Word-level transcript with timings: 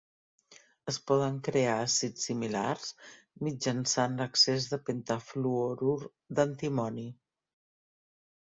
Es 0.91 0.97
poden 1.09 1.35
crear 1.47 1.75
àcids 1.81 2.23
similars 2.29 2.87
mitjançant 3.49 4.17
l'excés 4.23 4.67
de 4.73 4.81
pentafluorur 4.89 5.95
d'antimoni. 6.41 7.07